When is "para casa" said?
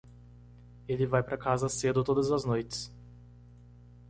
1.21-1.69